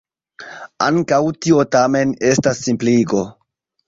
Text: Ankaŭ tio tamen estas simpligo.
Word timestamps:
Ankaŭ 0.85 1.19
tio 1.45 1.65
tamen 1.75 2.13
estas 2.31 2.63
simpligo. 2.69 3.23